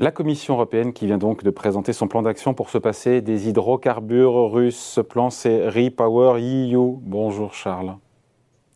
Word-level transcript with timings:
La 0.00 0.10
Commission 0.10 0.54
européenne 0.54 0.94
qui 0.94 1.04
vient 1.04 1.18
donc 1.18 1.44
de 1.44 1.50
présenter 1.50 1.92
son 1.92 2.08
plan 2.08 2.22
d'action 2.22 2.54
pour 2.54 2.70
se 2.70 2.78
passer 2.78 3.20
des 3.20 3.50
hydrocarbures 3.50 4.50
russes. 4.50 4.80
Ce 4.80 5.02
plan, 5.02 5.28
c'est 5.28 5.68
Repower 5.68 6.40
EU. 6.40 6.96
Bonjour 7.02 7.52
Charles. 7.52 7.96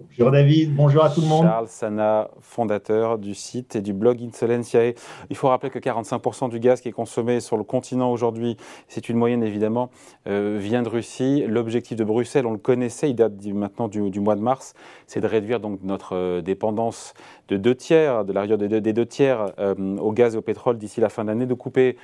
Bonjour 0.01 0.33
David, 0.33 0.75
bonjour 0.75 1.05
à 1.05 1.11
tout 1.11 1.21
le 1.21 1.29
monde. 1.29 1.45
Charles 1.45 1.69
Sana, 1.69 2.29
fondateur 2.41 3.17
du 3.17 3.33
site 3.33 3.77
et 3.77 3.81
du 3.81 3.93
blog 3.93 4.21
Insolentiae. 4.21 4.95
Il 5.31 5.37
faut 5.37 5.47
rappeler 5.47 5.71
que 5.71 5.79
45% 5.79 6.51
du 6.51 6.59
gaz 6.59 6.81
qui 6.81 6.89
est 6.89 6.93
consommé 6.93 7.39
sur 7.39 7.57
le 7.57 7.63
continent 7.63 8.11
aujourd'hui, 8.11 8.57
c'est 8.89 9.09
une 9.09 9.17
moyenne 9.17 9.45
évidemment, 9.45 9.91
euh, 10.27 10.59
vient 10.61 10.83
de 10.83 10.89
Russie. 10.89 11.45
L'objectif 11.47 11.97
de 11.97 12.03
Bruxelles, 12.03 12.45
on 12.45 12.51
le 12.51 12.59
connaissait, 12.59 13.09
il 13.09 13.15
date 13.15 13.35
maintenant 13.47 13.87
du, 13.87 14.19
mois 14.19 14.35
de 14.35 14.41
mars, 14.41 14.75
c'est 15.07 15.21
de 15.21 15.29
réduire 15.29 15.61
donc 15.61 15.79
notre 15.85 16.17
euh, 16.17 16.41
dépendance 16.41 17.15
de 17.47 17.57
deux 17.57 17.77
tiers, 17.77 18.25
de 18.25 18.33
la 18.33 18.49
des 18.49 18.69
deux, 18.69 18.81
deux 18.81 19.07
tiers 19.07 19.53
euh, 19.61 19.97
au 19.99 20.11
gaz 20.11 20.35
et 20.35 20.39
au 20.39 20.43
pétrole 20.43 20.77
d'ici 20.77 21.01
la 21.01 21.09
fin 21.09 21.23
de 21.23 21.29
l'année, 21.29 21.47
de 21.47 21.55
couper 21.55 21.97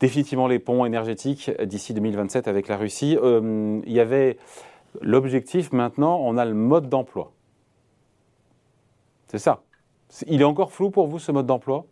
définitivement 0.00 0.46
les 0.46 0.58
ponts 0.58 0.86
énergétiques 0.86 1.50
d'ici 1.62 1.92
2027 1.92 2.48
avec 2.48 2.66
la 2.68 2.78
Russie. 2.78 3.18
il 3.22 3.92
y 3.92 4.00
avait 4.00 4.38
L'objectif 5.02 5.72
maintenant, 5.72 6.18
on 6.22 6.36
a 6.36 6.44
le 6.44 6.54
mode 6.54 6.88
d'emploi. 6.88 7.32
C'est 9.28 9.38
ça. 9.38 9.62
Il 10.26 10.40
est 10.40 10.44
encore 10.44 10.72
flou 10.72 10.90
pour 10.90 11.06
vous 11.06 11.18
ce 11.18 11.32
mode 11.32 11.46
d'emploi? 11.46 11.86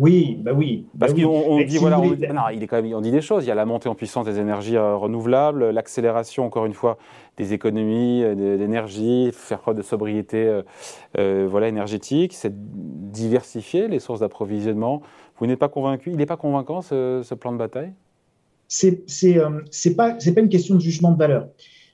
Oui, 0.00 0.38
bah 0.40 0.52
oui. 0.52 0.86
Parce 0.98 1.14
bah 1.14 1.22
qu'on 1.22 1.62
dit, 1.62 1.78
voilà, 1.78 2.00
on, 2.00 2.04
il 2.50 2.62
est 2.62 2.66
quand 2.66 2.82
même, 2.82 2.92
on 2.94 3.00
dit 3.00 3.12
des 3.12 3.20
choses. 3.20 3.44
Il 3.44 3.48
y 3.48 3.52
a 3.52 3.54
la 3.54 3.64
montée 3.64 3.88
en 3.88 3.94
puissance 3.94 4.26
des 4.26 4.40
énergies 4.40 4.76
euh, 4.76 4.96
renouvelables, 4.96 5.70
l'accélération, 5.70 6.44
encore 6.44 6.66
une 6.66 6.74
fois, 6.74 6.98
des 7.36 7.52
économies 7.52 8.24
euh, 8.24 8.56
d'énergie, 8.56 9.30
faire 9.32 9.60
preuve 9.60 9.76
de 9.76 9.82
sobriété 9.82 10.62
euh, 11.18 11.46
voilà, 11.48 11.68
énergétique, 11.68 12.32
c'est 12.34 12.52
diversifier 12.52 13.86
les 13.86 14.00
sources 14.00 14.20
d'approvisionnement. 14.20 15.00
Vous 15.38 15.46
n'êtes 15.46 15.60
pas 15.60 15.68
convaincu 15.68 16.10
Il 16.10 16.16
n'est 16.16 16.26
pas 16.26 16.36
convaincant 16.36 16.82
ce, 16.82 17.34
plan 17.34 17.52
de 17.52 17.58
bataille? 17.58 17.92
C'est 18.66 19.04
n'est 19.06 19.94
pas, 19.94 20.14
pas 20.14 20.40
une 20.40 20.48
question 20.48 20.74
de 20.74 20.80
jugement 20.80 21.12
de 21.12 21.18
valeur 21.18 21.46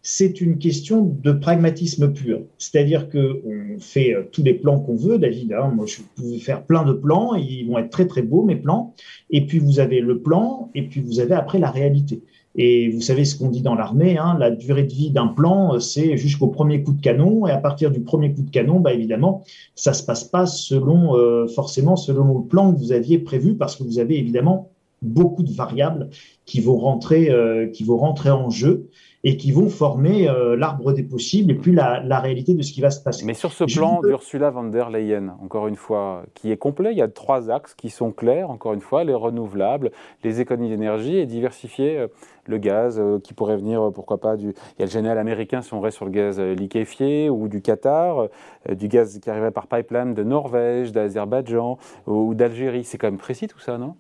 c'est 0.03 0.41
une 0.41 0.59
question 0.59 1.03
de 1.03 1.33
pragmatisme 1.33 2.13
pur. 2.13 2.41
C'est-à-dire 2.59 3.11
qu'on 3.11 3.79
fait 3.79 4.15
euh, 4.15 4.23
tous 4.33 4.43
les 4.43 4.55
plans 4.55 4.81
qu'on 4.81 4.97
veut, 4.97 5.19
David. 5.19 5.53
Hein. 5.53 5.73
moi, 5.75 5.87
je 5.87 5.99
peux 6.17 6.39
faire 6.39 6.65
plein 6.65 6.85
de 6.85 6.93
plans, 6.93 7.35
ils 7.35 7.65
vont 7.65 7.79
être 7.79 7.91
très 7.91 8.07
très 8.07 8.23
beaux, 8.23 8.43
mes 8.43 8.57
plans. 8.57 8.95
Et 9.31 9.47
puis 9.47 9.59
vous 9.59 9.79
avez 9.79 10.01
le 10.01 10.21
plan, 10.21 10.71
et 10.75 10.83
puis 10.83 11.01
vous 11.01 11.21
avez 11.21 11.35
après 11.35 11.59
la 11.59 11.71
réalité. 11.71 12.23
Et 12.57 12.89
vous 12.89 13.01
savez 13.01 13.25
ce 13.25 13.37
qu'on 13.37 13.49
dit 13.49 13.61
dans 13.61 13.77
l'armée, 13.77 14.19
hein, 14.19 14.37
la 14.39 14.51
durée 14.51 14.83
de 14.83 14.93
vie 14.93 15.11
d'un 15.11 15.29
plan, 15.29 15.75
euh, 15.75 15.79
c'est 15.79 16.17
jusqu'au 16.17 16.49
premier 16.49 16.83
coup 16.83 16.93
de 16.93 17.03
canon. 17.03 17.47
Et 17.47 17.51
à 17.51 17.59
partir 17.59 17.91
du 17.91 18.01
premier 18.01 18.33
coup 18.33 18.43
de 18.43 18.51
canon, 18.51 18.81
bah 18.81 18.95
évidemment, 18.95 19.45
ça 19.75 19.93
se 19.93 20.03
passe 20.03 20.25
pas 20.25 20.47
selon 20.47 21.15
euh, 21.15 21.47
forcément 21.47 21.97
selon 21.97 22.39
le 22.39 22.45
plan 22.45 22.73
que 22.73 22.79
vous 22.79 22.93
aviez 22.93 23.19
prévu, 23.19 23.55
parce 23.55 23.77
que 23.77 23.83
vous 23.83 23.99
avez 23.99 24.19
évidemment 24.19 24.71
beaucoup 25.03 25.43
de 25.43 25.53
variables 25.53 26.09
qui 26.45 26.61
vont 26.61 26.77
rentrer, 26.77 27.31
qui 27.73 27.85
vont 27.85 27.97
rentrer 27.97 28.31
en 28.31 28.51
jeu 28.51 28.91
et 29.23 29.37
qui 29.37 29.53
vont 29.53 29.69
former 29.69 30.29
euh, 30.29 30.57
l'arbre 30.57 30.93
des 30.93 31.03
possibles 31.03 31.53
et 31.53 31.55
puis 31.55 31.73
la, 31.73 32.01
la, 32.01 32.21
réalité 32.21 32.55
de 32.55 32.63
ce 32.63 32.73
qui 32.73 32.81
va 32.81 32.91
se 32.91 33.03
passer. 33.03 33.25
Mais 33.27 33.35
sur 33.35 33.53
ce 33.53 33.65
plan 33.65 34.01
d'Ursula 34.01 34.51
von 34.51 34.65
der 34.65 34.89
Leyen, 34.89 35.37
encore 35.43 35.69
une 35.69 35.77
fois, 35.77 36.25
qui 36.35 36.51
est 36.51 36.57
complet, 36.57 36.93
il 36.93 36.99
y 36.99 37.03
a 37.03 37.09
trois 37.09 37.51
axes 37.51 37.75
qui 37.75 37.91
sont 37.91 38.13
clairs, 38.13 38.51
encore 38.51 38.73
une 38.73 38.81
fois, 38.81 39.05
les 39.05 39.15
renouvelables, 39.15 39.91
les 40.25 40.41
économies 40.41 40.71
d'énergie 40.71 41.17
et 41.17 41.27
diversifier 41.27 41.99
euh, 41.99 42.07
le 42.47 42.57
gaz 42.57 42.99
euh, 42.99 43.19
qui 43.19 43.35
pourrait 43.35 43.59
venir, 43.59 43.91
pourquoi 43.95 44.19
pas, 44.19 44.37
du... 44.37 44.49
il 44.49 44.81
y 44.81 44.83
a 44.83 44.87
le 44.87 44.91
général 44.91 45.19
américain 45.19 45.61
si 45.61 45.75
on 45.75 45.81
reste 45.81 45.99
sur 45.99 46.07
le 46.07 46.13
gaz 46.13 46.41
liquéfié 46.41 47.29
ou 47.29 47.49
du 47.49 47.61
Qatar, 47.61 48.29
du 48.71 48.89
gaz 48.89 49.19
qui 49.19 49.29
arriverait 49.29 49.51
par 49.51 49.67
pipeline 49.67 50.15
de 50.15 50.25
Norvège, 50.25 50.93
d'Azerbaïdjan 50.93 51.79
ou 52.07 52.35
d'Algérie. 52.35 52.85
C'est 52.85 52.99
quand 52.99 53.09
même 53.09 53.19
précis 53.19 53.47
tout 53.47 53.61
ça, 53.61 53.79
non? 53.79 53.95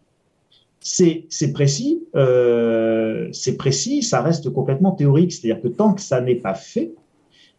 C'est 0.80 1.52
précis, 1.52 2.02
euh, 2.16 3.28
c'est 3.32 3.56
précis, 3.56 4.02
ça 4.02 4.22
reste 4.22 4.50
complètement 4.50 4.92
théorique. 4.92 5.32
C'est-à-dire 5.32 5.62
que 5.62 5.68
tant 5.68 5.92
que 5.92 6.00
ça 6.00 6.20
n'est 6.20 6.36
pas 6.36 6.54
fait, 6.54 6.92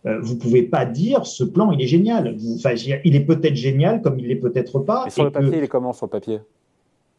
euh, 0.07 0.19
vous 0.21 0.35
pouvez 0.37 0.63
pas 0.63 0.85
dire 0.85 1.27
ce 1.27 1.43
plan 1.43 1.71
il 1.71 1.81
est 1.81 1.87
génial. 1.87 2.35
enfin, 2.55 2.73
il 3.05 3.15
est 3.15 3.25
peut-être 3.25 3.55
génial 3.55 4.01
comme 4.01 4.19
il 4.19 4.27
l'est 4.27 4.35
peut-être 4.35 4.79
pas. 4.79 5.05
Et 5.07 5.11
sur 5.11 5.23
le 5.23 5.31
papier, 5.31 5.57
il 5.57 5.63
est 5.63 5.67
comment 5.67 5.93
sur 5.93 6.07
le 6.07 6.11
papier? 6.11 6.39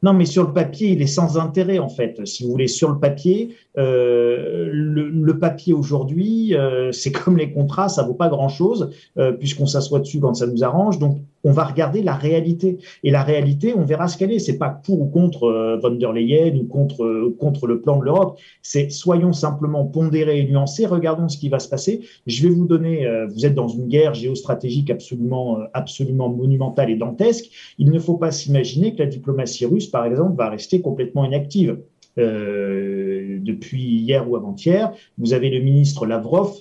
Non, 0.03 0.13
mais 0.15 0.25
sur 0.25 0.45
le 0.45 0.53
papier, 0.53 0.91
il 0.91 1.01
est 1.01 1.07
sans 1.07 1.39
intérêt 1.39 1.79
en 1.79 1.89
fait. 1.89 2.27
Si 2.27 2.43
vous 2.43 2.51
voulez, 2.51 2.67
sur 2.67 2.91
le 2.91 2.99
papier, 2.99 3.55
euh, 3.79 4.69
le, 4.93 5.39
papier 5.39 5.73
aujourd'hui, 5.73 6.55
euh, 6.55 6.93
c'est 6.93 7.13
comme 7.13 7.37
les 7.37 7.53
contrats, 7.53 7.89
ça 7.89 8.03
vaut 8.03 8.15
pas 8.15 8.29
grand-chose 8.29 8.91
euh, 9.19 9.33
puisqu'on 9.33 9.67
s'assoit 9.67 10.01
dessus 10.01 10.21
quand 10.21 10.35
ça 10.35 10.47
nous 10.47 10.63
arrange. 10.63 10.99
Donc, 10.99 11.19
on 11.45 11.51
va 11.51 11.65
regarder 11.65 12.03
la 12.03 12.15
réalité. 12.15 12.79
Et 13.03 13.11
la 13.11 13.25
réalité, 13.25 13.75
on 13.77 13.83
verra 13.83 14.07
ce 14.07 14.17
qu'elle 14.17 14.31
est. 14.31 14.39
C'est 14.39 14.59
pas 14.59 14.69
pour 14.69 15.01
ou 15.01 15.07
contre 15.07 15.45
euh, 15.45 15.77
von 15.83 15.91
der 15.91 16.13
Leyen 16.13 16.55
ou 16.57 16.65
contre 16.65 17.33
contre 17.39 17.67
le 17.67 17.81
plan 17.81 17.99
de 17.99 18.05
l'Europe. 18.05 18.39
C'est 18.63 18.91
soyons 18.91 19.33
simplement 19.33 19.85
pondérés 19.85 20.41
et 20.41 20.45
nuancés. 20.49 20.87
Regardons 20.87 21.29
ce 21.29 21.39
qui 21.39 21.49
va 21.49 21.59
se 21.59 21.69
passer. 21.69 22.01
Je 22.27 22.43
vais 22.47 22.55
vous 22.55 22.67
donner. 22.67 23.09
vous 23.33 23.45
êtes 23.45 23.55
dans 23.55 23.69
une 23.69 23.89
guerre 23.89 24.15
géostratégique 24.15 24.91
absolument 24.91 25.59
absolument 25.75 26.29
monumentale 26.29 26.91
et 26.91 26.97
dantesque. 26.97 27.47
Il 27.79 27.91
ne 27.91 27.99
faut 27.99 28.17
pas 28.17 28.31
s'imaginer 28.31 28.95
que 28.95 29.01
la 29.01 29.07
diplomatie 29.07 29.67
russe 29.67 29.89
par 29.89 30.07
exemple, 30.07 30.37
va 30.37 30.49
rester 30.49 30.81
complètement 30.81 31.25
inactive. 31.25 31.79
Euh, 32.19 33.12
depuis 33.43 33.83
hier 33.83 34.29
ou 34.29 34.37
avant-hier, 34.37 34.93
vous 35.19 35.33
avez 35.33 35.51
le 35.51 35.61
ministre 35.61 36.07
Lavrov, 36.07 36.55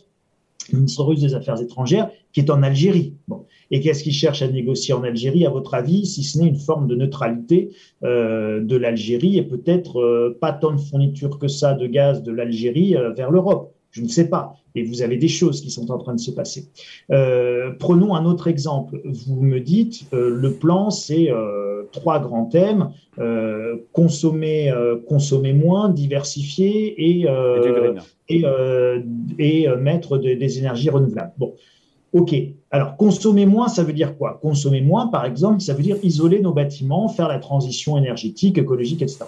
ministre 0.74 1.04
russe 1.04 1.22
des 1.22 1.34
Affaires 1.34 1.62
étrangères, 1.62 2.10
qui 2.34 2.40
est 2.40 2.50
en 2.50 2.64
Algérie. 2.64 3.16
Bon. 3.28 3.46
Et 3.72 3.80
qu'est-ce 3.80 4.04
qu'il 4.04 4.14
cherche 4.14 4.42
à 4.42 4.48
négocier 4.48 4.94
en 4.94 5.04
Algérie, 5.04 5.46
à 5.46 5.50
votre 5.50 5.74
avis, 5.74 6.06
si 6.06 6.24
ce 6.24 6.40
n'est 6.40 6.48
une 6.48 6.56
forme 6.56 6.88
de 6.88 6.96
neutralité 6.96 7.70
euh, 8.04 8.62
de 8.62 8.76
l'Algérie 8.76 9.38
et 9.38 9.44
peut-être 9.44 10.00
euh, 10.00 10.38
pas 10.40 10.54
tant 10.54 10.72
de 10.72 10.80
fourniture 10.80 11.40
que 11.40 11.48
ça 11.48 11.74
de 11.74 11.88
gaz 11.88 12.24
de 12.24 12.32
l'Algérie 12.32 12.96
vers 13.16 13.32
l'Europe? 13.32 13.74
Je 13.92 14.02
ne 14.02 14.08
sais 14.08 14.28
pas. 14.30 14.56
Et 14.74 14.84
vous 14.84 15.02
avez 15.02 15.18
des 15.18 15.28
choses 15.28 15.62
qui 15.62 15.70
sont 15.70 15.92
en 15.92 15.98
train 15.98 16.16
de 16.16 16.20
se 16.20 16.32
passer. 16.32 16.70
Euh, 17.12 17.72
prenons 17.78 18.16
un 18.16 18.26
autre 18.26 18.48
exemple. 18.48 19.02
Vous 19.04 19.42
me 19.42 19.60
dites, 19.60 20.06
euh, 20.14 20.30
le 20.30 20.54
plan, 20.54 20.90
c'est 20.90 21.30
euh, 21.30 21.84
trois 21.92 22.20
grands 22.20 22.46
thèmes 22.46 22.92
consommer, 23.92 24.74
consommer 25.08 25.54
moins, 25.54 25.90
diversifier 25.90 26.96
et 26.98 27.28
et, 28.30 28.44
et, 29.38 29.68
mettre 29.76 30.18
des 30.18 30.58
énergies 30.58 30.90
renouvelables. 30.90 31.34
Bon, 31.38 31.54
ok. 32.14 32.34
Alors 32.72 32.96
consommer 32.96 33.46
moins, 33.46 33.68
ça 33.68 33.84
veut 33.84 33.94
dire 33.94 34.18
quoi? 34.18 34.40
Consommer 34.42 34.82
moins, 34.82 35.08
par 35.08 35.26
exemple, 35.26 35.60
ça 35.60 35.74
veut 35.74 35.84
dire 35.84 35.98
isoler 36.02 36.40
nos 36.40 36.54
bâtiments, 36.54 37.10
faire 37.10 37.28
la 37.28 37.38
transition 37.38 37.98
énergétique, 37.98 38.58
écologique, 38.58 39.02
etc. 39.02 39.26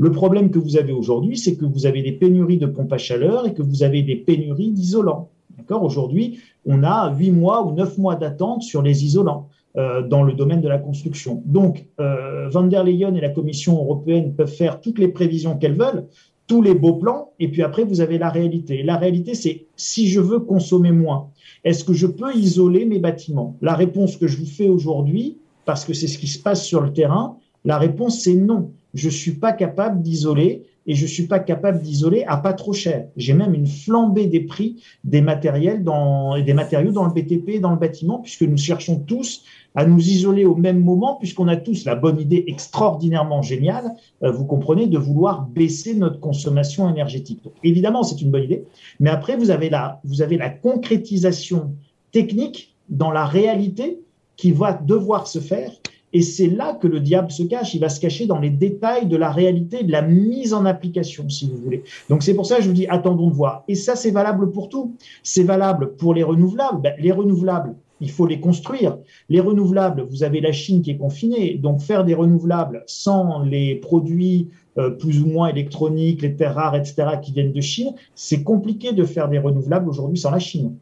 Le 0.00 0.10
problème 0.10 0.50
que 0.50 0.58
vous 0.58 0.78
avez 0.78 0.94
aujourd'hui, 0.94 1.36
c'est 1.36 1.56
que 1.56 1.66
vous 1.66 1.84
avez 1.84 2.00
des 2.00 2.12
pénuries 2.12 2.56
de 2.56 2.64
pompes 2.64 2.90
à 2.90 2.96
chaleur 2.96 3.46
et 3.46 3.52
que 3.52 3.60
vous 3.60 3.82
avez 3.82 4.02
des 4.02 4.16
pénuries 4.16 4.70
d'isolants. 4.70 5.28
D'accord? 5.58 5.82
Aujourd'hui, 5.82 6.38
on 6.64 6.82
a 6.84 7.14
huit 7.14 7.30
mois 7.30 7.66
ou 7.66 7.74
neuf 7.74 7.98
mois 7.98 8.16
d'attente 8.16 8.62
sur 8.62 8.80
les 8.80 9.04
isolants 9.04 9.50
euh, 9.76 10.00
dans 10.00 10.22
le 10.22 10.32
domaine 10.32 10.62
de 10.62 10.68
la 10.68 10.78
construction. 10.78 11.42
Donc, 11.44 11.84
euh, 12.00 12.48
Van 12.48 12.62
der 12.62 12.82
Leyen 12.82 13.14
et 13.14 13.20
la 13.20 13.28
Commission 13.28 13.76
européenne 13.76 14.32
peuvent 14.34 14.50
faire 14.50 14.80
toutes 14.80 14.98
les 14.98 15.08
prévisions 15.08 15.58
qu'elles 15.58 15.76
veulent, 15.76 16.06
tous 16.46 16.62
les 16.62 16.74
beaux 16.74 16.94
plans, 16.94 17.32
et 17.38 17.48
puis 17.48 17.62
après, 17.62 17.84
vous 17.84 18.00
avez 18.00 18.16
la 18.16 18.30
réalité. 18.30 18.82
la 18.82 18.96
réalité, 18.96 19.34
c'est 19.34 19.66
si 19.76 20.08
je 20.08 20.20
veux 20.20 20.38
consommer 20.40 20.92
moins, 20.92 21.28
est-ce 21.62 21.84
que 21.84 21.92
je 21.92 22.06
peux 22.06 22.34
isoler 22.34 22.86
mes 22.86 23.00
bâtiments? 23.00 23.58
La 23.60 23.74
réponse 23.74 24.16
que 24.16 24.28
je 24.28 24.38
vous 24.38 24.46
fais 24.46 24.70
aujourd'hui, 24.70 25.36
parce 25.66 25.84
que 25.84 25.92
c'est 25.92 26.08
ce 26.08 26.16
qui 26.16 26.26
se 26.26 26.42
passe 26.42 26.64
sur 26.64 26.80
le 26.80 26.90
terrain, 26.90 27.36
la 27.66 27.76
réponse, 27.76 28.20
c'est 28.20 28.34
non 28.34 28.72
je 28.94 29.08
suis 29.08 29.32
pas 29.32 29.52
capable 29.52 30.02
d'isoler 30.02 30.64
et 30.86 30.94
je 30.94 31.06
suis 31.06 31.26
pas 31.26 31.38
capable 31.38 31.80
d'isoler 31.80 32.24
à 32.26 32.36
pas 32.36 32.52
trop 32.52 32.72
cher. 32.72 33.06
J'ai 33.16 33.34
même 33.34 33.54
une 33.54 33.66
flambée 33.66 34.26
des 34.26 34.40
prix 34.40 34.82
des 35.04 35.20
matériels 35.20 35.84
des 35.84 36.54
matériaux 36.54 36.90
dans 36.90 37.04
le 37.04 37.12
BTP 37.12 37.60
dans 37.60 37.70
le 37.70 37.78
bâtiment 37.78 38.18
puisque 38.18 38.42
nous 38.42 38.56
cherchons 38.56 38.98
tous 38.98 39.44
à 39.74 39.86
nous 39.86 40.00
isoler 40.00 40.44
au 40.44 40.56
même 40.56 40.80
moment 40.80 41.16
puisqu'on 41.16 41.48
a 41.48 41.56
tous 41.56 41.84
la 41.84 41.94
bonne 41.94 42.20
idée 42.20 42.44
extraordinairement 42.48 43.42
géniale, 43.42 43.92
euh, 44.22 44.32
vous 44.32 44.44
comprenez, 44.44 44.86
de 44.86 44.98
vouloir 44.98 45.46
baisser 45.46 45.94
notre 45.94 46.18
consommation 46.18 46.88
énergétique. 46.90 47.44
Donc, 47.44 47.52
évidemment, 47.62 48.02
c'est 48.02 48.20
une 48.20 48.30
bonne 48.30 48.44
idée, 48.44 48.64
mais 48.98 49.10
après, 49.10 49.36
vous 49.36 49.50
avez 49.50 49.70
la, 49.70 50.00
vous 50.04 50.22
avez 50.22 50.36
la 50.36 50.50
concrétisation 50.50 51.74
technique 52.10 52.74
dans 52.88 53.12
la 53.12 53.24
réalité 53.24 54.00
qui 54.36 54.50
va 54.50 54.72
devoir 54.72 55.26
se 55.26 55.38
faire 55.38 55.70
et 56.12 56.22
c'est 56.22 56.48
là 56.48 56.74
que 56.74 56.88
le 56.88 57.00
diable 57.00 57.30
se 57.30 57.44
cache. 57.44 57.74
Il 57.74 57.80
va 57.80 57.88
se 57.88 58.00
cacher 58.00 58.26
dans 58.26 58.38
les 58.38 58.50
détails 58.50 59.06
de 59.06 59.16
la 59.16 59.30
réalité, 59.30 59.84
de 59.84 59.92
la 59.92 60.02
mise 60.02 60.52
en 60.52 60.64
application, 60.64 61.28
si 61.28 61.48
vous 61.48 61.56
voulez. 61.56 61.84
Donc 62.08 62.22
c'est 62.22 62.34
pour 62.34 62.46
ça 62.46 62.56
que 62.56 62.62
je 62.62 62.68
vous 62.68 62.74
dis, 62.74 62.86
attendons 62.88 63.28
de 63.28 63.34
voir. 63.34 63.64
Et 63.68 63.74
ça, 63.74 63.94
c'est 63.94 64.10
valable 64.10 64.50
pour 64.50 64.68
tout. 64.68 64.96
C'est 65.22 65.44
valable 65.44 65.94
pour 65.96 66.14
les 66.14 66.22
renouvelables. 66.22 66.80
Ben, 66.82 66.94
les 66.98 67.12
renouvelables, 67.12 67.74
il 68.00 68.10
faut 68.10 68.26
les 68.26 68.40
construire. 68.40 68.98
Les 69.28 69.40
renouvelables, 69.40 70.02
vous 70.10 70.24
avez 70.24 70.40
la 70.40 70.52
Chine 70.52 70.82
qui 70.82 70.90
est 70.90 70.96
confinée. 70.96 71.54
Donc 71.54 71.80
faire 71.80 72.04
des 72.04 72.14
renouvelables 72.14 72.82
sans 72.86 73.42
les 73.42 73.76
produits 73.76 74.48
euh, 74.78 74.90
plus 74.90 75.22
ou 75.22 75.26
moins 75.26 75.48
électroniques, 75.48 76.22
les 76.22 76.34
terres 76.34 76.54
rares, 76.54 76.76
etc., 76.76 77.06
qui 77.22 77.32
viennent 77.32 77.52
de 77.52 77.60
Chine, 77.60 77.92
c'est 78.14 78.42
compliqué 78.42 78.92
de 78.92 79.04
faire 79.04 79.28
des 79.28 79.38
renouvelables 79.38 79.88
aujourd'hui 79.88 80.18
sans 80.18 80.30
la 80.30 80.38
Chine. 80.38 80.74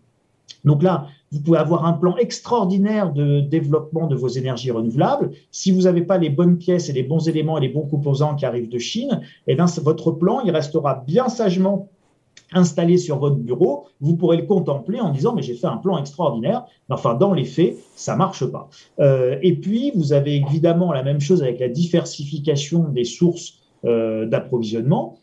Donc 0.65 0.83
là, 0.83 1.07
vous 1.33 1.41
pouvez 1.41 1.59
avoir 1.59 1.85
un 1.85 1.93
plan 1.93 2.17
extraordinaire 2.17 3.13
de 3.13 3.41
développement 3.41 4.07
de 4.07 4.17
vos 4.17 4.29
énergies 4.29 4.71
renouvelables. 4.71 5.31
Si 5.51 5.73
vous 5.73 5.83
n'avez 5.83 6.03
pas 6.03 6.19
les 6.19 6.31
bonnes 6.31 6.59
pièces 6.59 6.89
et 6.89 6.93
les 6.93 7.03
bons 7.03 7.29
éléments 7.29 7.59
et 7.59 7.61
les 7.61 7.69
bons 7.69 7.87
composants 7.87 8.35
qui 8.35 8.47
arrivent 8.47 8.71
de 8.71 8.79
Chine, 8.79 9.21
eh 9.47 9.57
votre 9.83 10.13
plan, 10.13 10.41
il 10.41 10.51
restera 10.51 11.05
bien 11.07 11.29
sagement 11.29 11.89
installé 12.53 12.97
sur 12.97 13.19
votre 13.19 13.37
bureau, 13.37 13.87
vous 14.01 14.17
pourrez 14.17 14.39
le 14.39 14.45
contempler 14.45 15.01
en 15.01 15.11
disant 15.11 15.35
mais 15.35 15.43
j'ai 15.43 15.55
fait 15.55 15.67
un 15.67 15.77
plan 15.77 15.99
extraordinaire. 15.99 16.65
Mais 16.89 16.95
enfin, 16.95 17.15
dans 17.15 17.35
les 17.35 17.45
faits, 17.45 17.77
ça 17.95 18.17
marche 18.17 18.45
pas. 18.47 18.69
Euh, 19.01 19.37
et 19.43 19.55
puis, 19.55 19.93
vous 19.95 20.13
avez 20.13 20.37
évidemment 20.37 20.93
la 20.93 21.03
même 21.03 21.21
chose 21.21 21.43
avec 21.43 21.61
la 21.61 21.69
diversification 21.69 22.89
des 22.89 23.05
sources 23.05 23.55
euh, 23.85 24.27
d'approvisionnement. 24.27 25.19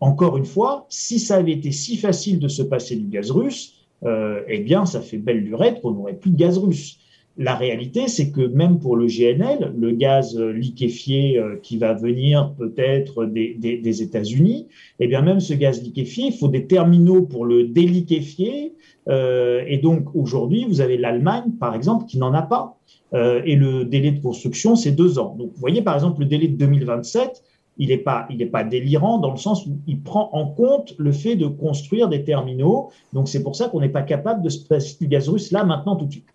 Encore 0.00 0.36
une 0.36 0.44
fois, 0.44 0.86
si 0.88 1.18
ça 1.18 1.36
avait 1.36 1.52
été 1.52 1.72
si 1.72 1.96
facile 1.96 2.38
de 2.38 2.48
se 2.48 2.62
passer 2.62 2.94
du 2.94 3.08
gaz 3.08 3.32
russe, 3.32 3.77
euh, 4.04 4.42
eh 4.48 4.60
bien, 4.60 4.86
ça 4.86 5.00
fait 5.00 5.18
belle 5.18 5.40
lurette 5.40 5.80
qu'on 5.80 5.92
n'aurait 5.92 6.14
plus 6.14 6.30
de 6.30 6.36
gaz 6.36 6.58
russe. 6.58 6.98
La 7.40 7.54
réalité, 7.54 8.08
c'est 8.08 8.32
que 8.32 8.40
même 8.40 8.80
pour 8.80 8.96
le 8.96 9.06
GNL, 9.06 9.72
le 9.76 9.92
gaz 9.92 10.36
liquéfié 10.36 11.38
euh, 11.38 11.54
qui 11.62 11.76
va 11.76 11.94
venir 11.94 12.52
peut-être 12.58 13.26
des, 13.26 13.54
des, 13.54 14.02
États-Unis, 14.02 14.66
eh 14.98 15.06
bien 15.06 15.22
même 15.22 15.38
ce 15.38 15.54
gaz 15.54 15.80
liquéfié, 15.80 16.26
il 16.26 16.32
faut 16.32 16.48
des 16.48 16.66
terminaux 16.66 17.22
pour 17.22 17.46
le 17.46 17.62
déliquéfier. 17.62 18.74
Euh, 19.08 19.62
et 19.68 19.78
donc 19.78 20.14
aujourd'hui, 20.16 20.64
vous 20.64 20.80
avez 20.80 20.96
l'Allemagne, 20.96 21.52
par 21.60 21.76
exemple, 21.76 22.06
qui 22.06 22.18
n'en 22.18 22.34
a 22.34 22.42
pas. 22.42 22.76
Euh, 23.14 23.40
et 23.44 23.54
le 23.54 23.84
délai 23.84 24.10
de 24.10 24.20
construction, 24.20 24.74
c'est 24.74 24.90
deux 24.90 25.20
ans. 25.20 25.36
Donc 25.38 25.52
vous 25.54 25.60
voyez, 25.60 25.80
par 25.80 25.94
exemple, 25.94 26.20
le 26.20 26.26
délai 26.26 26.48
de 26.48 26.56
2027, 26.56 27.44
il 27.78 27.88
n'est 27.88 27.98
pas, 27.98 28.28
pas 28.52 28.64
délirant 28.64 29.18
dans 29.18 29.30
le 29.30 29.36
sens 29.36 29.66
où 29.66 29.78
il 29.86 30.00
prend 30.00 30.30
en 30.32 30.46
compte 30.46 30.94
le 30.98 31.12
fait 31.12 31.36
de 31.36 31.46
construire 31.46 32.08
des 32.08 32.24
terminaux. 32.24 32.90
Donc 33.12 33.28
c'est 33.28 33.42
pour 33.42 33.56
ça 33.56 33.68
qu'on 33.68 33.80
n'est 33.80 33.88
pas 33.88 34.02
capable 34.02 34.42
de 34.42 34.50
du 34.98 35.06
gaz 35.06 35.28
russe 35.28 35.52
là, 35.52 35.64
maintenant, 35.64 35.96
tout 35.96 36.06
de 36.06 36.12
suite. 36.12 36.28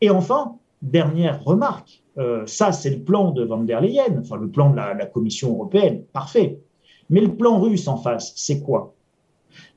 Et 0.00 0.10
enfin, 0.10 0.56
dernière 0.80 1.44
remarque, 1.44 2.02
euh, 2.18 2.44
ça 2.46 2.72
c'est 2.72 2.90
le 2.90 3.00
plan 3.00 3.30
de 3.30 3.44
Van 3.44 3.58
der 3.58 3.80
Leyen, 3.80 4.18
enfin 4.20 4.36
le 4.36 4.48
plan 4.48 4.70
de 4.70 4.76
la, 4.76 5.06
Commission 5.06 5.52
européenne, 5.52 6.02
parfait. 6.12 6.58
Mais 7.10 7.20
le 7.20 7.34
plan 7.34 7.60
russe 7.60 7.86
en 7.88 7.96
face, 7.96 8.32
c'est 8.36 8.62
quoi? 8.62 8.94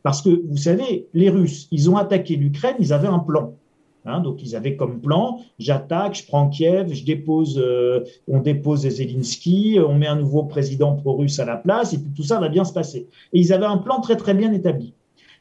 Parce 0.04 0.22
que 0.22 0.30
vous 0.48 0.58
savez, 0.58 1.08
les 1.14 1.30
Russes, 1.30 1.68
ils 1.72 1.90
ont 1.90 1.98
attaqué 1.98 2.38
l'Ukraine, 2.38 2.76
ils 2.80 2.94
avaient 2.94 3.08
un 3.08 3.20
plan. 3.20 3.56
Hein, 4.06 4.20
donc 4.20 4.44
ils 4.44 4.56
avaient 4.56 4.76
comme 4.76 5.02
plan, 5.02 5.40
j'attaque, 5.58 6.16
je 6.16 6.28
prends 6.28 6.48
Kiev, 6.48 6.94
je 6.94 7.04
dépose, 7.04 7.58
euh, 7.58 8.04
on 8.28 8.40
dépose 8.40 8.88
Zelensky, 8.88 9.80
on 9.86 9.96
met 9.96 10.08
un 10.08 10.16
nouveau 10.16 10.44
président 10.44 10.94
pro-russe 10.94 11.40
à 11.40 11.46
la 11.46 11.58
place, 11.58 11.94
et 11.94 11.98
puis 11.98 12.12
tout 12.16 12.24
ça 12.24 12.40
va 12.40 12.50
bien 12.50 12.66
se 12.66 12.74
passer. 12.74 13.08
Et 13.34 13.40
ils 13.40 13.52
avaient 13.52 13.66
un 13.66 13.78
plan 13.78 14.02
très 14.02 14.16
très 14.16 14.36
bien 14.36 14.54
établi. 14.54 14.94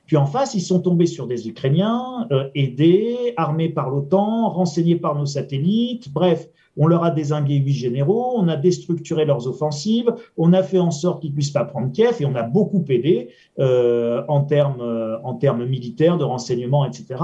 Puis 0.07 0.17
en 0.17 0.27
face, 0.27 0.55
ils 0.55 0.61
sont 0.61 0.81
tombés 0.81 1.07
sur 1.07 1.27
des 1.27 1.49
Ukrainiens, 1.49 2.27
euh, 2.31 2.49
aidés, 2.55 3.35
armés 3.37 3.71
par 3.71 3.91
l'OTAN, 3.91 4.49
renseignés 4.51 4.97
par 4.97 5.15
nos 5.15 5.27
satellites. 5.27 6.13
Bref, 6.13 6.49
on 6.77 6.87
leur 6.87 7.05
a 7.05 7.11
désingué 7.11 7.57
huit 7.57 7.73
généraux, 7.73 8.35
on 8.37 8.49
a 8.49 8.57
déstructuré 8.57 9.25
leurs 9.25 9.47
offensives, 9.49 10.13
on 10.37 10.53
a 10.53 10.63
fait 10.63 10.79
en 10.79 10.91
sorte 10.91 11.23
qu'ils 11.23 11.33
puissent 11.33 11.51
pas 11.51 11.65
prendre 11.65 11.93
Kiev 11.93 12.17
et 12.21 12.27
on 12.27 12.35
a 12.35 12.43
beaucoup 12.43 12.85
aidé 12.89 13.29
euh, 13.59 14.23
en 14.29 14.43
termes 14.43 14.81
euh, 14.81 15.17
en 15.23 15.35
termes 15.35 15.65
militaires, 15.65 16.19
de 16.19 16.25
renseignement, 16.25 16.85
etc. 16.85 17.21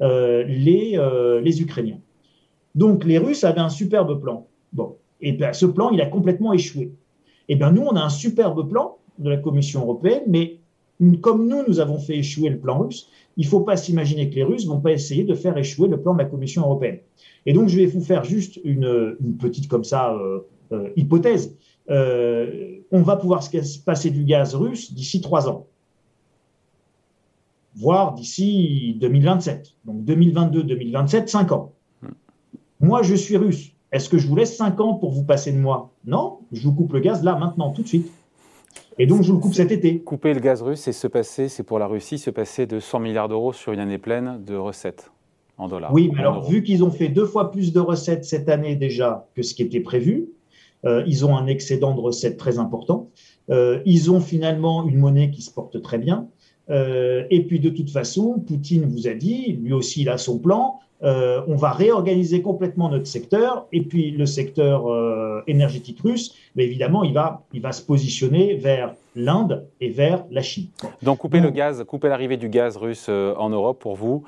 les 0.00 0.98
les 1.42 1.62
Ukrainiens. 1.62 1.98
Donc 2.74 3.04
les 3.04 3.18
Russes 3.18 3.44
avaient 3.44 3.60
un 3.60 3.68
superbe 3.68 4.20
plan. 4.20 4.46
Bon, 4.72 4.96
et 5.20 5.32
bien 5.32 5.52
ce 5.52 5.66
plan, 5.66 5.90
il 5.90 6.00
a 6.00 6.06
complètement 6.06 6.52
échoué. 6.52 6.92
Et 7.48 7.56
bien 7.56 7.70
nous, 7.70 7.82
on 7.82 7.96
a 7.96 8.02
un 8.02 8.08
superbe 8.08 8.68
plan 8.68 8.98
de 9.18 9.30
la 9.30 9.36
Commission 9.36 9.82
européenne, 9.82 10.24
mais 10.26 10.60
comme 11.20 11.48
nous, 11.48 11.62
nous 11.66 11.80
avons 11.80 11.98
fait 11.98 12.18
échouer 12.18 12.50
le 12.50 12.58
plan 12.58 12.78
russe, 12.78 13.08
il 13.36 13.44
ne 13.44 13.50
faut 13.50 13.60
pas 13.60 13.76
s'imaginer 13.76 14.30
que 14.30 14.36
les 14.36 14.44
Russes 14.44 14.66
vont 14.66 14.80
pas 14.80 14.92
essayer 14.92 15.24
de 15.24 15.34
faire 15.34 15.56
échouer 15.58 15.88
le 15.88 16.00
plan 16.00 16.12
de 16.14 16.18
la 16.18 16.24
Commission 16.24 16.62
européenne. 16.62 17.00
Et 17.46 17.52
donc, 17.52 17.68
je 17.68 17.78
vais 17.78 17.86
vous 17.86 18.00
faire 18.00 18.24
juste 18.24 18.60
une, 18.64 19.16
petite 19.40 19.68
comme 19.68 19.84
ça 19.84 20.14
euh, 20.14 20.40
euh, 20.72 20.90
hypothèse. 20.96 21.56
Euh, 21.90 22.78
on 22.90 23.02
va 23.02 23.16
pouvoir 23.16 23.42
se 23.42 23.78
passer 23.80 24.10
du 24.10 24.24
gaz 24.24 24.54
russe 24.54 24.94
d'ici 24.94 25.20
trois 25.20 25.48
ans, 25.48 25.66
voire 27.76 28.14
d'ici 28.14 28.96
2027. 29.00 29.74
Donc 29.84 30.04
2022-2027, 30.04 31.26
cinq 31.26 31.52
ans. 31.52 31.72
Moi, 32.80 33.02
je 33.02 33.14
suis 33.14 33.36
russe. 33.36 33.72
Est-ce 33.92 34.08
que 34.08 34.18
je 34.18 34.26
vous 34.26 34.36
laisse 34.36 34.56
cinq 34.56 34.80
ans 34.80 34.94
pour 34.94 35.10
vous 35.12 35.24
passer 35.24 35.52
de 35.52 35.58
moi? 35.58 35.92
Non, 36.04 36.38
je 36.52 36.62
vous 36.62 36.74
coupe 36.74 36.92
le 36.92 37.00
gaz 37.00 37.22
là, 37.22 37.36
maintenant, 37.36 37.70
tout 37.72 37.82
de 37.82 37.88
suite. 37.88 38.10
Et 38.98 39.06
donc, 39.06 39.22
je 39.22 39.32
le 39.32 39.38
coupe 39.38 39.54
cet 39.54 39.72
été. 39.72 39.98
Couper 40.00 40.34
le 40.34 40.40
gaz 40.40 40.62
russe 40.62 40.86
et 40.86 40.92
se 40.92 41.06
passer, 41.06 41.48
c'est 41.48 41.64
pour 41.64 41.78
la 41.78 41.86
Russie, 41.86 42.18
se 42.18 42.30
passer 42.30 42.66
de 42.66 42.78
100 42.78 43.00
milliards 43.00 43.28
d'euros 43.28 43.52
sur 43.52 43.72
une 43.72 43.80
année 43.80 43.98
pleine 43.98 44.40
de 44.44 44.54
recettes 44.54 45.10
en 45.58 45.68
dollars. 45.68 45.92
Oui, 45.92 46.10
mais 46.12 46.20
alors, 46.20 46.48
vu 46.48 46.62
qu'ils 46.62 46.84
ont 46.84 46.90
fait 46.90 47.08
deux 47.08 47.26
fois 47.26 47.50
plus 47.50 47.72
de 47.72 47.80
recettes 47.80 48.24
cette 48.24 48.48
année 48.48 48.76
déjà 48.76 49.26
que 49.34 49.42
ce 49.42 49.54
qui 49.54 49.62
était 49.62 49.80
prévu, 49.80 50.28
euh, 50.84 51.02
ils 51.06 51.24
ont 51.24 51.36
un 51.36 51.46
excédent 51.46 51.94
de 51.94 52.00
recettes 52.00 52.36
très 52.36 52.58
important. 52.58 53.10
Euh, 53.50 53.80
ils 53.84 54.10
ont 54.10 54.20
finalement 54.20 54.86
une 54.86 54.98
monnaie 54.98 55.30
qui 55.30 55.42
se 55.42 55.50
porte 55.50 55.80
très 55.82 55.98
bien. 55.98 56.28
Euh, 56.70 57.24
et 57.30 57.44
puis, 57.44 57.60
de 57.60 57.70
toute 57.70 57.90
façon, 57.90 58.38
Poutine 58.46 58.86
vous 58.86 59.08
a 59.08 59.14
dit, 59.14 59.58
lui 59.60 59.72
aussi, 59.72 60.02
il 60.02 60.08
a 60.08 60.18
son 60.18 60.38
plan. 60.38 60.78
Euh, 61.02 61.42
on 61.48 61.56
va 61.56 61.72
réorganiser 61.72 62.40
complètement 62.40 62.88
notre 62.88 63.06
secteur. 63.06 63.66
Et 63.72 63.82
puis 63.82 64.10
le 64.10 64.26
secteur 64.26 64.90
euh, 64.90 65.42
énergétique 65.46 66.00
russe, 66.00 66.34
mais 66.56 66.64
évidemment, 66.64 67.04
il 67.04 67.12
va, 67.12 67.42
il 67.52 67.60
va 67.60 67.72
se 67.72 67.82
positionner 67.82 68.54
vers 68.54 68.94
l'Inde 69.16 69.66
et 69.80 69.90
vers 69.90 70.24
la 70.30 70.42
Chine. 70.42 70.68
Donc 71.02 71.18
couper 71.18 71.40
le 71.40 71.50
gaz, 71.50 71.84
couper 71.84 72.08
l'arrivée 72.08 72.36
du 72.36 72.48
gaz 72.48 72.76
russe 72.76 73.06
euh, 73.08 73.34
en 73.36 73.50
Europe, 73.50 73.80
pour 73.80 73.96
vous, 73.96 74.24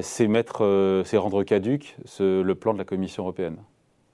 c'est 0.00 0.26
mettre, 0.26 1.02
c'est 1.04 1.16
rendre 1.16 1.44
caduque 1.44 1.96
le 2.18 2.52
plan 2.54 2.72
de 2.72 2.78
la 2.78 2.84
Commission 2.84 3.22
européenne? 3.22 3.58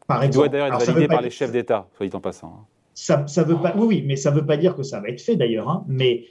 Par 0.06 0.22
exemple. 0.22 0.34
doit 0.34 0.48
d'ailleurs 0.50 0.74
être 0.74 0.84
validé 0.84 1.08
par 1.08 1.22
les 1.22 1.30
chefs 1.30 1.52
d'État, 1.52 1.88
soit 1.96 2.14
en 2.14 2.20
passant. 2.20 2.48
Hein. 2.48 2.64
Ça, 2.92 3.26
ça 3.26 3.44
veut 3.44 3.56
pas, 3.56 3.72
oui, 3.74 3.86
oui, 3.86 4.04
mais 4.06 4.16
ça 4.16 4.30
ne 4.30 4.36
veut 4.36 4.44
pas 4.44 4.58
dire 4.58 4.76
que 4.76 4.82
ça 4.82 5.00
va 5.00 5.08
être 5.08 5.22
fait 5.22 5.36
d'ailleurs. 5.36 5.70
Hein. 5.70 5.82
mais 5.88 6.26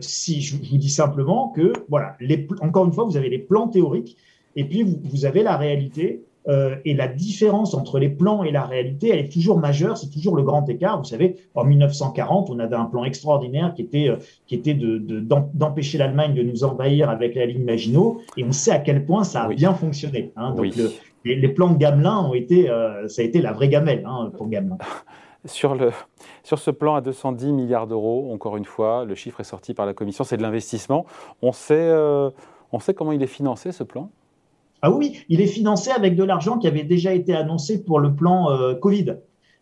si 0.00 0.42
je, 0.42 0.56
vous 0.56 0.78
dis 0.78 0.90
simplement 0.90 1.50
que, 1.50 1.72
voilà, 1.88 2.16
les, 2.18 2.48
encore 2.60 2.84
une 2.84 2.92
fois, 2.92 3.04
vous 3.04 3.16
avez 3.16 3.28
les 3.28 3.38
plans 3.38 3.68
théoriques 3.68 4.16
et 4.56 4.64
puis, 4.64 4.82
vous, 4.82 5.24
avez 5.24 5.42
la 5.42 5.56
réalité. 5.56 6.24
Euh, 6.48 6.74
et 6.84 6.94
la 6.94 7.06
différence 7.06 7.72
entre 7.72 8.00
les 8.00 8.08
plans 8.08 8.42
et 8.42 8.50
la 8.50 8.64
réalité, 8.64 9.10
elle 9.10 9.20
est 9.20 9.32
toujours 9.32 9.60
majeure, 9.60 9.96
c'est 9.96 10.10
toujours 10.10 10.34
le 10.34 10.42
grand 10.42 10.68
écart. 10.68 10.98
Vous 10.98 11.04
savez, 11.04 11.36
en 11.54 11.62
1940, 11.62 12.50
on 12.50 12.58
avait 12.58 12.74
un 12.74 12.86
plan 12.86 13.04
extraordinaire 13.04 13.74
qui 13.74 13.82
était, 13.82 14.08
euh, 14.08 14.16
qui 14.48 14.56
était 14.56 14.74
d'empêcher 14.74 15.98
de, 15.98 16.02
l'Allemagne 16.02 16.34
de 16.34 16.42
nous 16.42 16.64
envahir 16.64 17.08
avec 17.10 17.36
la 17.36 17.46
ligne 17.46 17.62
Maginot, 17.62 18.22
et 18.36 18.42
on 18.42 18.50
sait 18.50 18.72
à 18.72 18.80
quel 18.80 19.06
point 19.06 19.22
ça 19.22 19.44
a 19.44 19.48
bien 19.50 19.72
fonctionné. 19.72 20.32
Hein. 20.34 20.52
Donc, 20.56 20.74
les, 21.24 21.48
plans 21.48 21.70
de 21.70 21.78
Gamelin 21.78 22.24
ont 22.24 22.34
été, 22.34 22.68
euh, 22.68 23.06
ça 23.06 23.22
a 23.22 23.24
été 23.24 23.40
la 23.40 23.52
vraie 23.52 23.68
gamelle 23.68 24.02
hein, 24.04 24.32
pour 24.36 24.48
Gamelin. 24.48 24.78
Sur, 25.44 25.74
le, 25.74 25.90
sur 26.44 26.60
ce 26.60 26.70
plan 26.70 26.94
à 26.94 27.00
210 27.00 27.52
milliards 27.52 27.88
d'euros, 27.88 28.32
encore 28.32 28.56
une 28.56 28.64
fois, 28.64 29.04
le 29.04 29.16
chiffre 29.16 29.40
est 29.40 29.44
sorti 29.44 29.74
par 29.74 29.86
la 29.86 29.92
Commission, 29.92 30.22
c'est 30.22 30.36
de 30.36 30.42
l'investissement. 30.42 31.04
On 31.42 31.50
sait, 31.50 31.92
on 32.70 32.78
sait 32.78 32.94
comment 32.94 33.10
il 33.10 33.20
est 33.24 33.26
financé, 33.26 33.72
ce 33.72 33.82
plan? 33.82 34.08
Ah 34.82 34.90
oui, 34.90 35.24
il 35.28 35.40
est 35.40 35.46
financé 35.46 35.90
avec 35.90 36.16
de 36.16 36.24
l'argent 36.24 36.58
qui 36.58 36.66
avait 36.66 36.82
déjà 36.82 37.14
été 37.14 37.34
annoncé 37.34 37.82
pour 37.84 38.00
le 38.00 38.14
plan 38.14 38.50
euh, 38.50 38.74
Covid. 38.74 39.14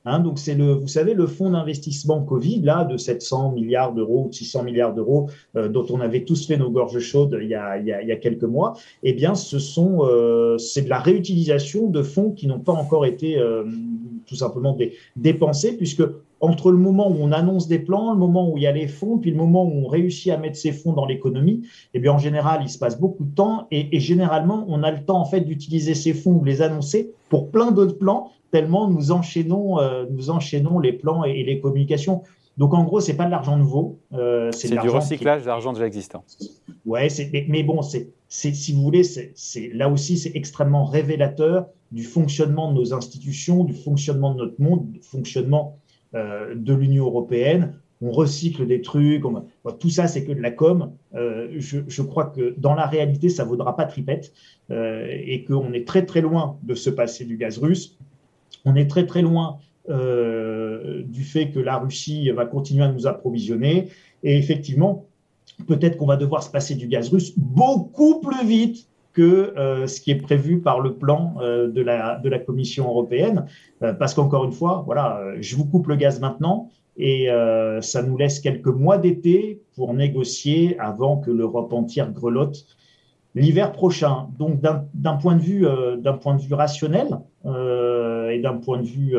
Hein, 0.07 0.21
donc 0.21 0.39
c'est 0.39 0.55
le, 0.55 0.73
vous 0.73 0.89
savez, 0.89 1.13
le 1.13 1.27
fonds 1.27 1.51
d'investissement 1.51 2.23
Covid 2.23 2.63
là 2.63 2.85
de 2.85 2.97
700 2.97 3.53
milliards 3.53 3.93
d'euros 3.93 4.29
ou 4.29 4.33
600 4.33 4.63
milliards 4.63 4.95
d'euros 4.95 5.29
euh, 5.57 5.69
dont 5.69 5.85
on 5.91 6.01
avait 6.01 6.25
tous 6.25 6.47
fait 6.47 6.57
nos 6.57 6.71
gorges 6.71 7.01
chaudes 7.01 7.39
il 7.39 7.49
y 7.49 7.55
a, 7.55 8.17
quelques 8.17 8.45
mois. 8.45 8.79
Eh 9.03 9.13
bien, 9.13 9.35
ce 9.35 9.59
sont, 9.59 9.99
euh, 10.05 10.57
c'est 10.57 10.83
de 10.83 10.89
la 10.89 11.01
réutilisation 11.01 11.91
de 11.91 12.03
fonds 12.03 12.31
qui 12.31 12.47
n'ont 12.47 12.61
pas 12.61 12.73
encore 12.73 13.05
été 13.05 13.39
tout 14.27 14.37
simplement 14.37 14.77
dépensés 15.17 15.77
puisque 15.77 16.03
entre 16.41 16.71
le 16.71 16.79
moment 16.79 17.11
où 17.11 17.17
on 17.21 17.33
annonce 17.33 17.69
des 17.69 17.79
plans, 17.79 18.13
le 18.13 18.19
moment 18.19 18.51
où 18.51 18.57
il 18.57 18.63
y 18.63 18.67
a 18.67 18.73
les 18.73 18.89
fonds, 18.89 19.19
puis 19.19 19.31
le 19.31 19.37
moment 19.37 19.65
où 19.65 19.85
on 19.85 19.87
réussit 19.87 20.33
à 20.33 20.39
mettre 20.39 20.57
ces 20.57 20.73
fonds 20.73 20.93
dans 20.93 21.05
l'économie, 21.05 21.67
eh 21.93 22.01
bien 22.01 22.13
en 22.13 22.19
général, 22.19 22.61
il 22.63 22.71
se 22.71 22.79
passe 22.79 22.99
beaucoup 22.99 23.25
de 23.25 23.35
temps 23.35 23.67
et, 23.71 24.01
généralement, 24.01 24.65
on 24.69 24.83
a 24.83 24.91
le 24.91 25.05
temps 25.05 25.21
en 25.21 25.27
fait 25.27 25.43
d'utiliser 25.43 25.95
ces 25.95 26.15
fonds 26.15 26.33
ou 26.33 26.45
les 26.45 26.63
annoncer 26.63 27.13
pour 27.29 27.51
plein 27.51 27.71
d'autres 27.71 27.99
plans, 27.99 28.31
tellement 28.51 28.89
nous 28.89 29.13
enchaînons, 29.13 29.79
euh, 29.79 30.07
nous 30.11 30.31
enchaînons 30.31 30.79
les 30.79 30.93
plans 30.93 31.25
et, 31.25 31.45
les 31.45 31.61
communications. 31.61 32.23
Donc 32.57 32.75
en 32.75 32.85
gros, 32.85 33.01
c'est 33.01 33.17
pas 33.17 33.27
de 33.27 33.31
l'argent 33.31 33.57
nouveau, 33.57 33.99
euh, 34.13 34.51
c'est 34.53 34.69
du 34.69 34.89
recyclage 34.89 35.45
d'argent 35.45 35.73
déjà 35.73 35.87
existant. 35.87 36.25
Ouais, 36.85 37.09
mais, 37.33 37.47
mais, 37.49 37.63
bon, 37.63 37.83
c'est 37.83 38.11
si 38.29 38.73
vous 38.73 38.83
voulez, 38.83 39.03
c'est 39.05 39.71
là 39.75 39.89
aussi 39.89 40.17
c'est 40.17 40.33
extrêmement 40.35 40.85
révélateur 40.85 41.67
du 41.91 42.05
fonctionnement 42.05 42.73
de 42.73 42.77
nos 42.79 42.95
institutions, 42.95 43.65
du 43.65 43.75
fonctionnement 43.75 44.33
de 44.35 44.39
notre 44.39 44.61
monde, 44.61 44.91
du 44.93 45.01
fonctionnement 45.01 45.79
euh, 46.15 46.55
de 46.55 46.75
l'Union 46.75 47.07
européenne. 47.07 47.75
On 48.03 48.13
recycle 48.13 48.67
des 48.67 48.81
trucs, 48.81 49.23
tout 49.79 49.91
ça 49.91 50.07
c'est 50.09 50.25
que 50.25 50.33
de 50.33 50.41
la 50.41 50.51
com. 50.51 50.93
Euh, 51.15 51.49
je, 51.59 52.03
crois 52.03 52.27
que 52.27 52.55
dans 52.59 52.75
la 52.75 52.87
réalité, 52.87 53.29
ça 53.29 53.45
vaudra 53.45 53.77
pas 53.77 53.85
tripette 53.85 54.33
euh, 54.71 55.07
et 55.11 55.45
qu'on 55.45 55.73
est 55.75 55.87
très 55.87 56.07
très 56.07 56.23
loin 56.23 56.59
de 56.63 56.75
se 56.75 56.89
passer 56.89 57.27
du 57.27 57.37
gaz 57.37 57.59
russe. 57.59 57.99
On 58.65 58.75
est 58.75 58.89
très 58.89 59.07
très 59.07 59.23
loin 59.23 59.59
du 59.89 61.25
fait 61.25 61.51
que 61.51 61.59
la 61.59 61.79
Russie 61.79 62.31
va 62.31 62.47
continuer 62.47 62.85
à 62.85 62.93
nous 62.93 63.09
approvisionner. 63.09 63.89
Et 64.23 64.39
effectivement, 64.39 65.07
peut-être 65.67 65.97
qu'on 65.97 66.07
va 66.07 66.17
devoir 66.17 66.45
se 66.45 66.51
passer 66.51 66.77
du 66.77 66.87
gaz 66.87 67.09
russe 67.09 67.33
beaucoup 67.37 68.21
plus 68.21 68.47
vite 68.47 68.87
que 69.13 69.53
ce 69.87 70.01
qui 70.01 70.11
est 70.13 70.21
prévu 70.21 70.61
par 70.61 70.81
le 70.81 70.95
plan 70.95 71.35
de, 71.41 71.83
la, 71.83 72.17
de 72.17 72.29
la 72.29 72.39
Commission 72.39 72.89
européenne. 72.89 73.47
parce 73.81 74.15
qu'encore 74.15 74.45
une 74.45 74.53
fois, 74.53 74.83
voilà, 74.87 75.21
je 75.41 75.57
vous 75.57 75.65
coupe 75.65 75.89
le 75.89 75.97
gaz 75.97 76.21
maintenant 76.21 76.71
et 76.97 77.29
ça 77.81 78.03
nous 78.03 78.17
laisse 78.17 78.41
quelques 78.41 78.67
mois 78.67 78.99
d'été 78.99 79.61
pour 79.75 79.95
négocier 79.95 80.79
avant 80.79 81.17
que 81.17 81.31
l'Europe 81.31 81.73
entière 81.73 82.13
grelotte 82.13 82.67
l'hiver 83.35 83.73
prochain. 83.73 84.29
Donc, 84.39 84.61
d'un 84.61 85.15
point, 85.15 85.35
de 85.35 86.11
point 86.19 86.37
de 86.37 86.43
vue 86.43 86.55
rationnel 86.55 87.19
et 87.45 88.41
d'un 88.41 88.59
point 88.59 88.79
de 88.79 88.87
vue 88.87 89.17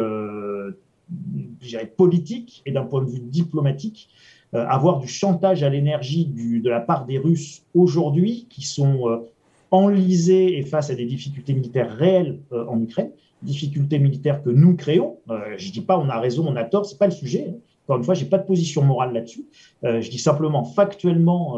politique 1.97 2.61
et 2.65 2.71
d'un 2.71 2.83
point 2.83 3.03
de 3.03 3.09
vue 3.09 3.19
diplomatique, 3.19 4.09
euh, 4.53 4.65
avoir 4.67 4.99
du 4.99 5.07
chantage 5.07 5.63
à 5.63 5.69
l'énergie 5.69 6.25
de 6.25 6.69
la 6.69 6.81
part 6.81 7.05
des 7.05 7.17
Russes 7.17 7.63
aujourd'hui 7.73 8.47
qui 8.49 8.63
sont 8.63 9.25
euh, 9.73 9.75
enlisés 9.75 10.57
et 10.57 10.63
face 10.63 10.89
à 10.89 10.95
des 10.95 11.05
difficultés 11.05 11.53
militaires 11.53 11.91
réelles 11.95 12.39
euh, 12.51 12.65
en 12.67 12.79
Ukraine, 12.81 13.11
difficultés 13.41 13.99
militaires 13.99 14.43
que 14.43 14.49
nous 14.49 14.75
créons. 14.75 15.17
je 15.57 15.67
ne 15.67 15.71
dis 15.71 15.81
pas 15.81 15.97
on 15.97 16.09
a 16.09 16.19
raison, 16.19 16.45
on 16.47 16.55
a 16.55 16.63
tort, 16.63 16.85
c'est 16.85 16.99
pas 16.99 17.07
le 17.07 17.11
sujet. 17.11 17.47
Hein. 17.49 17.55
Encore 17.85 17.97
une 17.97 18.03
fois, 18.03 18.13
j'ai 18.13 18.25
pas 18.25 18.37
de 18.37 18.45
position 18.45 18.83
morale 18.83 19.13
là-dessus. 19.13 19.45
je 19.83 20.09
dis 20.09 20.19
simplement 20.19 20.63
factuellement, 20.63 21.57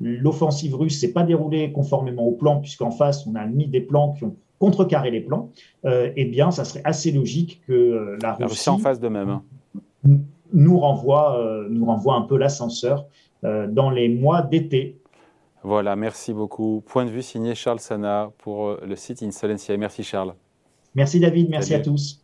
l'offensive 0.00 0.74
russe 0.74 0.98
s'est 0.98 1.12
pas 1.12 1.22
déroulée 1.22 1.70
conformément 1.70 2.24
au 2.24 2.32
plan, 2.32 2.60
puisqu'en 2.60 2.90
face, 2.90 3.24
on 3.26 3.36
a 3.36 3.46
mis 3.46 3.68
des 3.68 3.80
plans 3.80 4.12
qui 4.12 4.24
ont 4.24 4.34
contrecarré 4.58 5.12
les 5.12 5.20
plans. 5.20 5.52
eh 5.86 6.24
bien, 6.24 6.50
ça 6.50 6.64
serait 6.64 6.82
assez 6.84 7.12
logique 7.12 7.62
que 7.68 8.18
la 8.20 8.32
Russie, 8.32 8.40
la 8.40 8.46
Russie 8.48 8.68
en 8.68 8.78
face 8.78 8.98
de 8.98 9.08
même. 9.08 9.28
Hein 9.28 9.42
nous 10.52 10.78
renvoie, 10.78 11.38
euh, 11.38 11.68
nous 11.70 11.84
renvoie 11.84 12.14
un 12.14 12.22
peu 12.22 12.36
l'ascenseur 12.36 13.06
euh, 13.44 13.66
dans 13.66 13.90
les 13.90 14.08
mois 14.08 14.42
d'été. 14.42 14.99
Voilà, 15.62 15.94
merci 15.96 16.32
beaucoup. 16.32 16.82
Point 16.86 17.04
de 17.04 17.10
vue 17.10 17.22
signé 17.22 17.54
Charles 17.54 17.80
Sana 17.80 18.30
pour 18.38 18.68
euh, 18.68 18.80
le 18.86 18.96
site 18.96 19.22
Insolencia. 19.22 19.76
Merci 19.76 20.02
Charles. 20.02 20.34
Merci 20.94 21.20
David, 21.20 21.50
merci 21.50 21.74
à 21.74 21.80
tous. 21.80 22.19